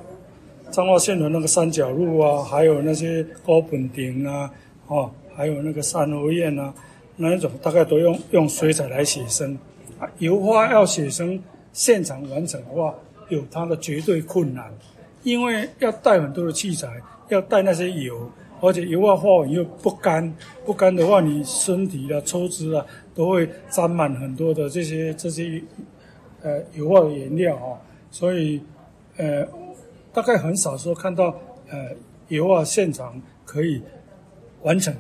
[0.72, 4.52] 彰化县的那个三角路啊，还有那些高本亭啊，
[4.88, 6.74] 哦，还有那个三合院啊，
[7.16, 9.58] 那一种大概都用用水彩来写生。
[10.00, 11.42] 啊，油画要写生。
[11.74, 12.94] 现场完成的话，
[13.30, 14.70] 有它的绝对困难，
[15.24, 16.88] 因为要带很多的器材，
[17.30, 18.30] 要带那些油，
[18.60, 20.34] 而且油画画完又不干，
[20.66, 25.62] 不干的话，你身体啊、抽脂啊都会沾满很多的这些这些
[26.42, 27.78] 呃油画的颜料啊，
[28.10, 28.62] 所以
[29.18, 29.46] 呃
[30.14, 31.36] 大概很少说看到
[31.70, 31.90] 呃
[32.30, 33.82] 油画现场可以
[34.64, 35.00] 完成的，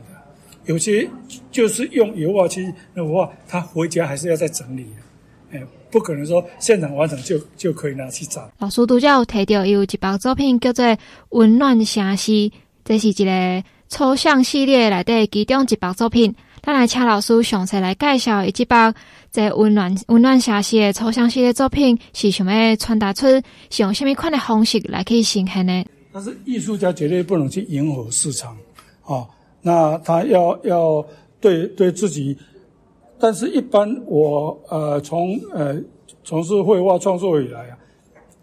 [0.66, 1.08] 有些
[1.52, 5.02] 就是用油画漆那画，他回家还是要再整理的，
[5.54, 5.62] 哎。
[5.92, 8.50] 不可能说现场完成就就可以拿去展。
[8.60, 10.86] 老师拄则有提到有一部作品叫做
[11.32, 12.32] 《温暖城市》，
[12.86, 16.34] 这是一个抽象系列内底其中一部作品。
[16.64, 18.74] 咱来请老师详细来介绍一部
[19.34, 23.28] 这温暖温暖城市的抽象系列作品是想要传达出
[23.70, 25.84] 是用什么款的方式来去呈现呢？
[26.14, 28.54] 但是艺术家绝对不能去迎合市场
[29.04, 29.30] 啊、哦，
[29.62, 31.06] 那他要要
[31.42, 32.38] 对对自己。
[33.22, 35.80] 但是，一般我呃从呃
[36.24, 37.78] 从事绘画创作以来啊，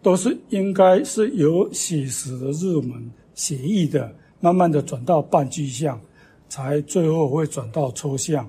[0.01, 6.01] 都是应该是由写实的入门、写意的，慢慢的转到半具象，
[6.49, 8.49] 才最后会转到抽象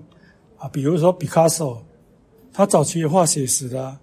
[0.60, 0.70] 啊。
[0.70, 1.82] 比如说毕卡索，
[2.54, 4.00] 他早期也画写实的啊，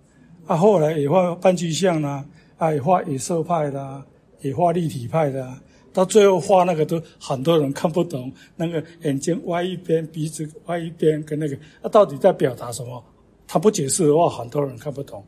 [0.48, 2.24] 啊后来也画半具象啦，
[2.58, 4.04] 啊也画野兽派的啊，
[4.40, 5.62] 也画立体派的啊。
[5.96, 13.02] 到最后画那个都很多人看不懂，那个眼睛歪一边，鼻子歪一边，跟那个，那到底在表达什么？
[13.48, 15.24] 他不解释的话，很多人看不懂。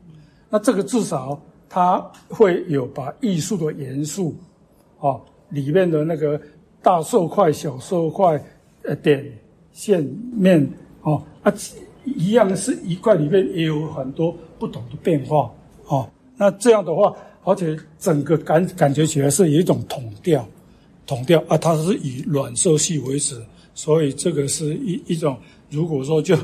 [0.47, 4.35] 那这个至少他会有把艺术的元素，
[4.99, 6.39] 啊，里面的那个
[6.83, 8.39] 大色块、小色块，
[8.83, 9.25] 呃，点、
[9.71, 11.51] 线、面，哦，啊，
[12.05, 15.51] 一样是一块里面也有很多不同的变化，
[15.87, 17.11] 哦，那这样的话，
[17.43, 20.47] 而且整个感感觉起来是有一种统调。
[21.09, 23.35] 统调啊，它是以软色系为主，
[23.73, 25.35] 所以这个是一一种。
[25.71, 26.37] 如果说就，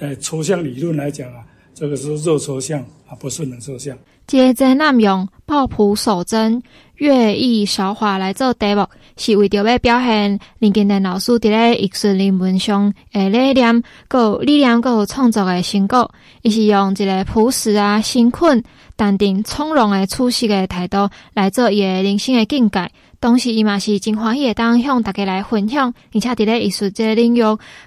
[0.00, 3.96] 呃，抽象理论来讲啊，这个是热抽象啊，不是冷抽象。
[4.26, 6.60] 这展览用抱朴守真、
[6.96, 8.84] 乐意韶华来做题目，
[9.22, 16.10] 是为着要表现林金田老师伫咧艺术人文上诶理念、个力量、个创作诶成果。
[16.40, 18.64] 伊是用一个朴实啊、辛困、
[18.96, 22.90] 淡定、从容诶处事诶态度来做伊诶人生诶境界。
[23.20, 27.42] 同时，伊嘛是真欢喜会当向大家来分享，而且伫咧艺术这个领域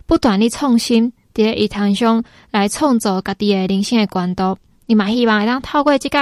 [0.05, 4.59] 不断地创新，伫咧艺坛上来创造家己诶人生诶高度。
[4.95, 6.19] 嘛希望会当透过即个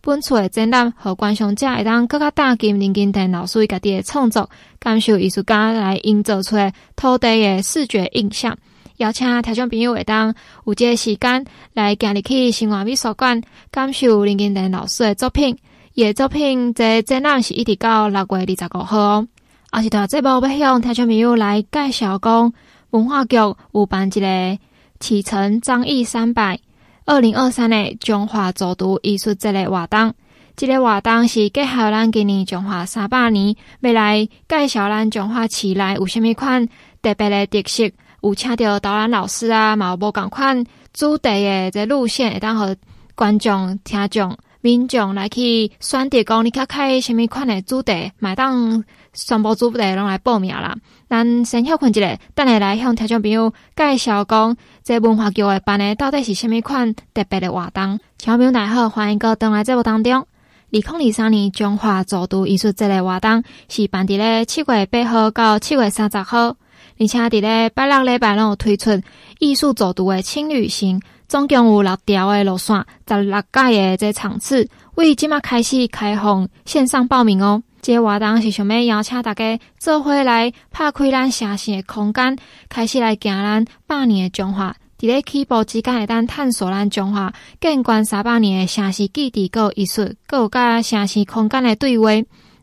[0.00, 6.56] 本次诶展览，和观赏者会当更加打进林金田老师伊家己诶创作，感受艺术家来营造出
[6.96, 8.56] 土地诶视觉印象。
[8.96, 15.56] 邀请听众朋友会当有这个时间来行入去新华美术馆，感受林金田老师诶作品。
[15.94, 19.28] 伊作品在展览是一直到六月二十五号哦。
[19.70, 22.52] 而是在这部要向听众朋友来介绍，讲
[22.90, 23.36] 文化局
[23.72, 24.58] 有办一个
[24.98, 26.58] 启程张毅三百
[27.08, 30.12] 二零二三的中华走读艺术节的活动。
[30.54, 36.68] 这个活动是结合咱今年中华三百年，未来介绍咱中华市内有虾米款
[37.00, 37.90] 特别的特色，
[38.20, 42.76] 有请到导览老师啊，嘛有无共款主题的这路线，会当和
[43.14, 48.84] 观众、听众、民众来去选择讲你较开虾米款的主题，买当
[49.26, 50.76] 全部主题拢来报名啦。
[51.08, 57.98] 咱先休困一下，等下来向听众朋友介绍讲这文化局的办的到底是虾米款特别的活动。
[58.18, 60.14] 听众朋友大家好，欢迎各位登来节目当中。
[60.14, 60.26] 二
[60.70, 66.56] 零二三年中华走读艺术节的活动是办伫咧七月八号到七月三十号，
[66.98, 69.00] 而且伫咧拜六礼拜拢有推出
[69.38, 77.62] 艺术走读的轻旅行，总共有六条的路线，十六届的这场次，为即马开始开放线上报名哦。
[77.80, 82.36] 这个活动是想要邀请大家做伙来拍开咱城市的空间，
[82.68, 84.74] 开始来行咱百年的中华。
[84.98, 92.10] 伫咧起步之间，会当探索咱中华建观三百年诶城市基地，个艺术，个有甲城市空间诶对话，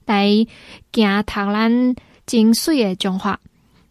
[0.05, 0.45] 来
[0.91, 3.39] 行读咱真水诶中华。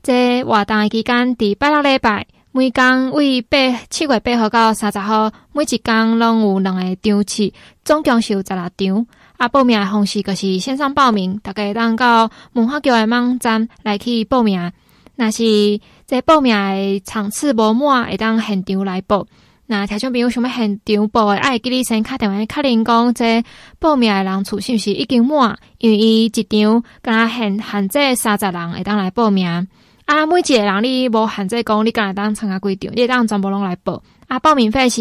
[0.02, 3.56] 这活动诶期间，伫拜六礼拜，每工为八
[3.88, 7.50] 七月八号到三十号，每一工拢有两个场次，
[7.82, 9.06] 总共是有十六场。
[9.48, 14.72] 报名诶方式就是线上报名，大家会当到文化局诶网站来去报名。
[15.16, 19.26] 若是这报名的场次无满，会当现场来报。
[19.66, 23.42] 那听众朋友想要现场报的，爱记你先打电话确认讲，这
[23.78, 25.57] 报名的人数是不是已经满？
[25.78, 29.68] 因为伊一场敢若限限制三十人会当来报名。
[30.04, 34.02] 啊，每一个人你无限制讲，你敢若当参加几场，你当全部拢来报。
[34.35, 35.01] 啊，报名费是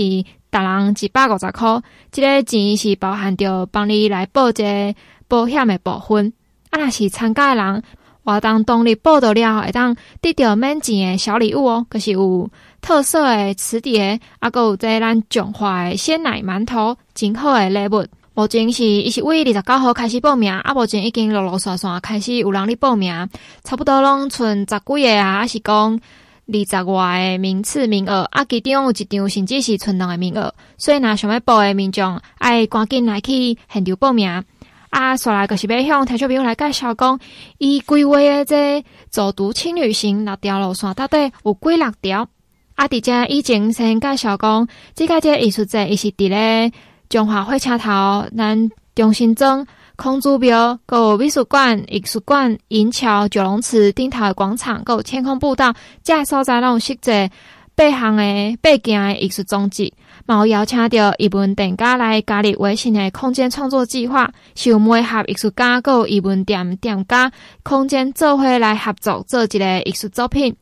[0.52, 6.32] 逐人一百五十块，这个钱是包含着帮你来报这个保险的部分。
[6.70, 7.84] 啊，若是参加的人。
[8.26, 12.50] 活动当日报到了，会当得到免钱诶小礼物哦，就是有
[12.82, 18.06] 特色诶磁碟，啊，搁有这咱中华诶鲜奶馒头，真好诶礼物。
[18.34, 23.28] 目前是伊是为二十九号开始报名，啊，目前已经陆陆续续开始有人咧报名，
[23.66, 26.00] 差不多拢剩十几个啊，还是讲
[26.46, 34.44] 二十外诶名次名额，啊，其中有一张甚至是剩两个名额，所以若想要报诶民众，爱赶紧来去现场报名。
[34.90, 37.20] 啊，说来就是要向听众朋友来介绍讲，
[37.58, 42.28] 伊规划的这走读轻旅行六条路线到底有几六条？
[42.76, 46.72] 啊，伫遮以前先介绍讲，即个这艺术节伊是伫咧
[47.10, 57.30] 中华火车头、咱中心庄、空祖庙、阁有美术馆、艺术馆、银桥、九龙池顶头的广场、阁有天空步道，这个所在拢有设置
[57.76, 59.92] 八项的八件的艺术装置。
[60.26, 70.56] 冇邀请到艺文店家来加入微信的空间创作计划，是由媒合艺术家、个艺文店店家空间做伙来合作做一个艺术作品。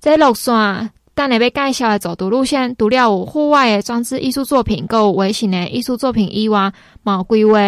[0.00, 6.72] 这路线等下要介绍的走读路线，除了有户外的装置艺术作品，个有微型的艺术作品以外，
[7.04, 7.58] 冇规划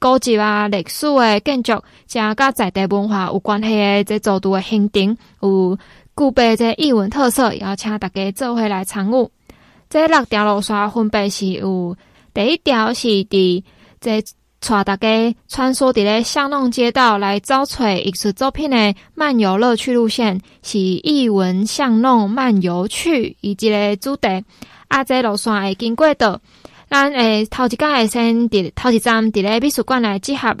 [0.00, 5.78] 古迹啊、历史的建筑，加甲在地文化有关系的这走读的行程，有
[6.16, 9.28] 具备这艺文特色，邀请大家做伙来参与。
[9.88, 11.96] 这六条路线分别是有
[12.34, 13.62] 第一条是伫
[14.00, 14.22] 这
[14.60, 24.44] 带大家穿梭伫咧巷弄街道来找找艺术作品的漫游乐趣路线，是艺文巷弄漫游趣以及个主题。
[24.88, 26.40] 啊，这路线会经过的，
[26.90, 30.56] 咱会头一间会先伫头一站伫咧美术馆来集合，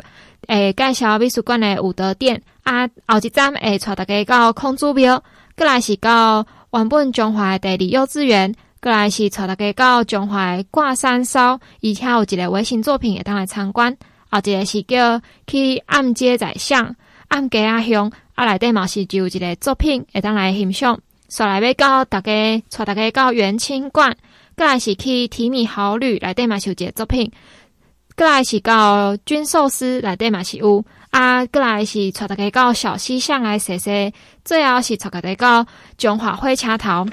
[0.46, 2.40] 诶介绍美术馆的武德殿。
[2.62, 5.22] 啊，后一站会带大家到孔子庙，
[5.56, 8.54] 过来是到原本中华的第二幼稚园。
[8.80, 13.96] 过来是带大家到中华挂山烧，而且有一个微信作品会当来参观。
[14.30, 16.94] 后一个是叫去暗街仔巷，
[17.28, 21.00] 暗街仔巷，啊内底嘛是就有一个作品会当来欣赏。
[21.28, 24.16] 所来要到大家带大家到元清观，
[24.56, 27.32] 过来是去提米好旅，内底嘛是有一个作品。
[28.16, 30.84] 过来是到军寿司，内底嘛是有。
[31.10, 34.12] 啊，过来是带大家到小溪巷来踅踅，
[34.44, 37.06] 最后是带大家到中华火车头。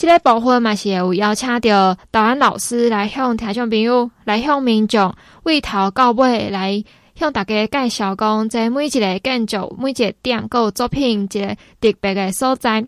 [0.00, 6.82] 这个部分嘛是有邀请到导览老师来向听众朋友、来向民众为头到尾来
[7.14, 12.82] 向大家介绍讲，这每一个建筑、每一个点、各有作品一个特别的所在，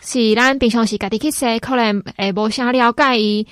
[0.00, 3.44] 是咱平常时家己去说，可能会无啥了解伊，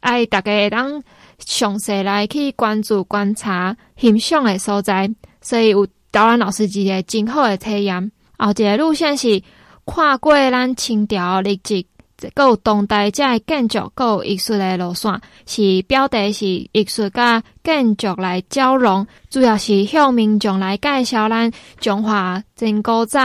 [0.00, 1.02] 爱大家会当
[1.38, 5.10] 详细来去关注、观察、欣赏的所在，
[5.40, 8.12] 所以有导览老师一个真好的体验。
[8.36, 9.42] 后一个路线是
[9.86, 11.82] 跨过咱清朝历史。
[12.18, 23.20] 这个有当代这个建筑，个有艺术的路线，是标题是艺术甲建筑来交融，主要是向民众来介绍咱中华真古早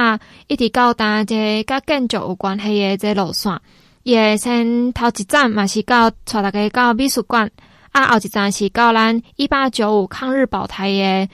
[0.48, 3.58] 一直到当这甲建筑有关系的这路线。
[4.04, 7.50] 也先头一站嘛是到带大家到美术馆，
[7.92, 11.30] 啊，后一站是到咱一八九五抗日保台的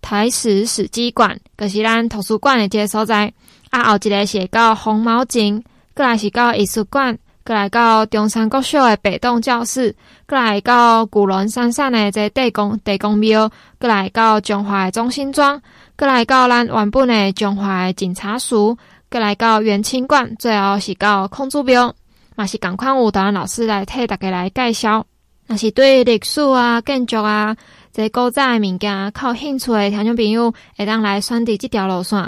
[0.00, 3.32] 台史史迹馆，就是咱图书馆的这所在。
[3.70, 5.62] 啊，后一个是到红毛井，
[6.00, 9.94] 过来是到艺术馆，过来到中山国小的北栋教室，
[10.26, 15.60] 过来到古仑山上的这地宫地宫庙，过来到中华的中心庄，
[15.98, 18.78] 过来到咱原本的中华的警察署，
[19.10, 21.94] 过来到元清馆，最后是到孔子庙，
[22.34, 25.04] 嘛是共款有导览老师来替大家来介绍。
[25.48, 27.54] 若是对历史啊、建筑啊、
[27.92, 32.18] 这古早的物件较有兴趣的听众朋友，会当来选择这条路线。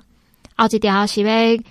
[0.56, 1.62] 后一条是要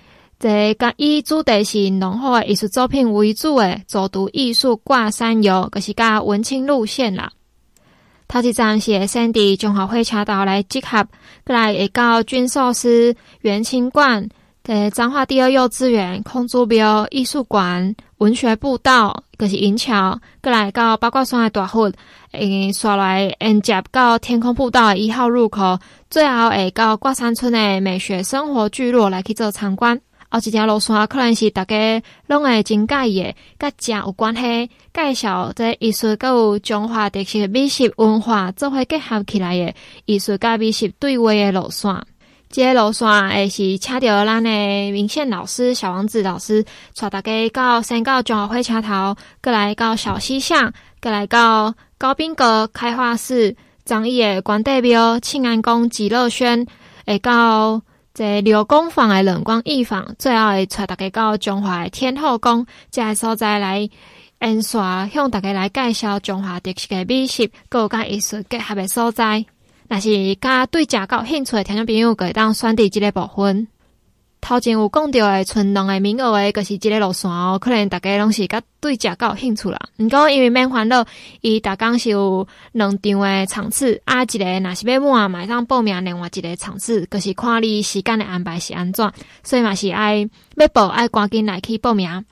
[0.42, 7.30] 这个以主题是浓厚的艺术作品为主的走读艺术挂山游，就是甲文青路线啦。
[8.26, 11.06] 头一站是会先伫中华火车道来集合，
[11.46, 14.28] 过来会到军寿司、元清馆、
[14.64, 21.92] 诶彰化第二幼稚园、空竹庙、艺术馆、文学步道，就是银桥，过来到八卦山的大佛，
[22.32, 25.78] 诶，刷来沿接到天空步道的一号入口。
[26.10, 30.00] 最后会到挂山村的美学生活聚落来去做参观。
[30.32, 39.74] 后一条路线可能是大家拢会真介意，甲食有关系，介绍这艺术佮有中华特色美食文化做伙结合起来的
[40.06, 41.94] 艺术甲美食对话的路线。
[42.50, 44.50] 这个路线会是请到咱的
[44.90, 46.64] 明宪老师、小王子老师，
[46.98, 53.54] 带大家到先到中华火车头，过来到小溪巷，过来到高宾阁开化寺。
[53.84, 56.64] 樟义的关帝庙、庆安宫、极乐轩，
[57.04, 57.82] 会到
[58.14, 63.88] 这六宫坊的冷光艺坊，最后会带大家到中华的天后宫，这个所在来
[64.40, 69.44] 演耍，向大家来介绍中华特色的美食，各有甲艺术结合的所在。
[69.88, 73.68] 若是甲对食较有兴趣的听众朋友，可以当选择这个部分。
[74.44, 77.56] 头前有讲到的春农的名额的，就是即个路线哦。
[77.60, 79.78] 可能大家拢是甲对食较有兴趣啦。
[79.98, 81.06] 毋过因为免烦恼，
[81.42, 89.08] 伊逐工是有两场诶场次，啊，一个若是要满，马上报名另外一个场次，就是看你时间的安排是安怎。
[89.44, 92.24] 所以嘛是爱要报爱赶紧来去报名。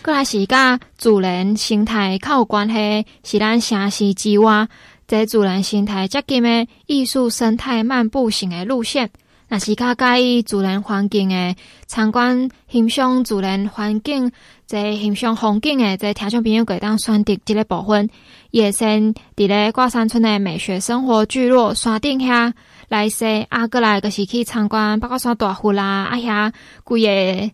[0.00, 4.68] 过来是甲自然生态较有关系，是咱城市之外，
[5.08, 9.10] 这自然生态接近诶艺术生态漫步型诶路线。
[9.48, 14.30] 若是较介意自然环境诶，参观欣赏自然环境，
[14.66, 18.08] 即欣赏风景诶，即听众朋友可以当选择即个部分。
[18.50, 22.52] 也先伫咧挂山村诶美学生活聚落山顶遐
[22.88, 26.52] 来说，啊，过来就是去参观八卦山大佛啦，啊遐
[26.84, 27.50] 规个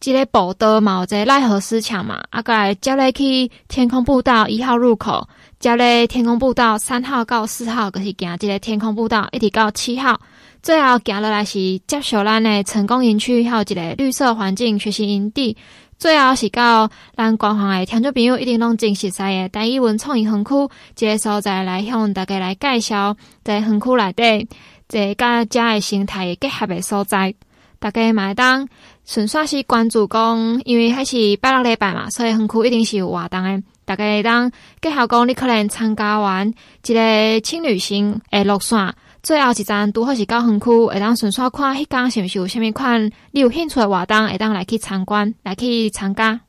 [0.00, 5.28] 即个步道嘛，有这赖和石墙嘛，啊，过来接咧去天空步道一号入口，
[5.60, 10.20] 接咧天空步道三号到四号，就是行即个天空步道一直到七号。
[10.62, 15.56] 最后行落来是接受咱的成功营区，还有一个绿色环境学习营地。
[15.98, 24.48] 最后是到咱官方的听众朋友一定拢真实悉的台语文创意园区，这个所在来向大家来介绍，在园区内底
[24.88, 27.34] 这个家的生态结合的所在。
[27.80, 28.68] 大家买单
[29.04, 33.62] 纯粹是关注讲，因为还是拜六礼拜嘛，所以园区一定是有活动的。
[33.84, 34.50] 大家当
[34.80, 36.52] 结合讲，你可能参加完
[36.86, 38.94] 一个轻旅行诶路线。
[39.22, 46.40] 最后一站拄好是到园区，会当顺便看迄间是毋是有啥物款你有兴趣诶活动，会当来去参观，来去参加。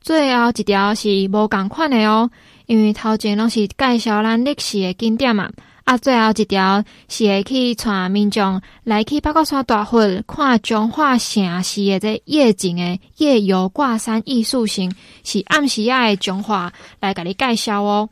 [0.00, 2.30] 最后一条是无共款的哦，
[2.64, 5.50] 因为头前拢是介绍咱历史诶景点嘛，
[5.84, 14.90] 啊，最后一条是会去带民众来去八卦山大佛看中华城市的这夜景诶夜游挂山艺术性，
[15.22, 18.08] 是暗时仔的中华来甲你介绍哦。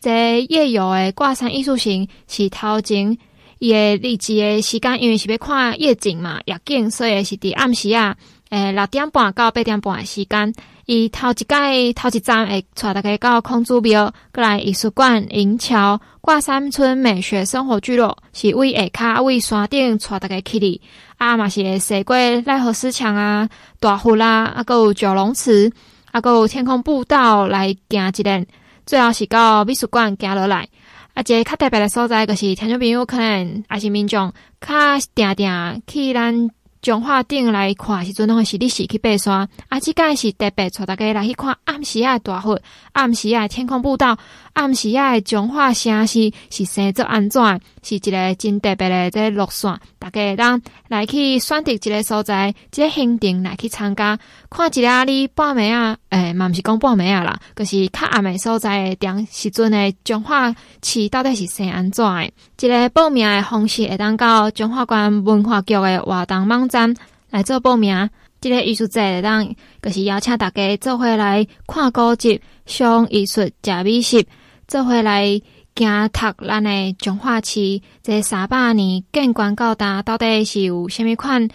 [0.00, 3.18] 这夜游的挂山艺术性是头前。
[3.64, 8.14] 伊诶日子诶时间，因为是要看夜景嘛，夜景，所以是伫暗时啊，
[8.50, 10.52] 诶六点半到八点半诶时间。
[10.84, 18.82] 伊头一届头一站会带大家到空祖庙，过来艺术馆、银桥、挂山村美学生活聚落，是为下
[19.16, 20.78] 骹为山顶带大家去哩。
[21.16, 23.48] 啊嘛是会踅过奈何石墙啊、
[23.80, 25.72] 大佛啦，啊搁有九龙池，
[26.12, 28.44] 啊搁有天空步道来行一辚，
[28.84, 30.68] 最后是到美术馆行落来。
[31.14, 36.50] 啊，一个较特别的所在，就是听众朋友可能也是民众，较定定去咱。
[36.84, 39.48] 彰化顶来看时阵，拢是日时去爬山。
[39.70, 42.60] 啊，即个是特别带大家来去看暗时仔大佛，
[42.92, 44.18] 暗时仔天空步道，
[44.52, 47.42] 暗时仔彰化城市是生做安怎？
[47.84, 49.78] 是一个真特别的这个路线。
[49.98, 54.18] 大家会当来去选择一个所在，这个行程来去参加，
[54.50, 62.32] 看一下你半暝啊，诶、嘛毋是讲半暝啊啦，就是较暗的所在的点时阵的彰化市到底是生安怎的？
[62.60, 66.94] 一个报名的方式会当到彰化县文化局的活动网站
[67.30, 68.08] 来做报名。
[68.40, 74.26] 这个艺术节会当就是邀请大家做伙来看古迹、赏艺术、食美食。
[74.66, 75.40] 做回来
[75.74, 81.48] 惊读咱的彰化市这三百年建关到今，到底是有虾米款？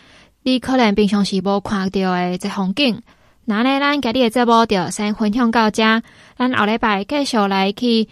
[0.43, 3.01] 你可能平常时无看到的这风景。
[3.45, 6.01] 那呢，咱今日的节目就先分享到这，
[6.37, 8.07] 咱后礼拜继续来去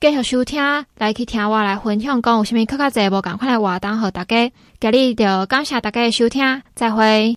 [0.00, 0.62] 继续收听，
[0.96, 4.50] 来去听我来分享，讲有虾米更加侪无共款的活动，互大家。
[4.80, 7.36] 今日就感谢大家的收听，再会。